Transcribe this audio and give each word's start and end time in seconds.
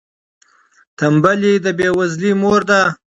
تنبلي 0.97 1.53
د 1.65 1.67
بې 1.77 1.89
وزلۍ 1.97 2.31
مور 2.41 2.61
ده. 2.69 2.81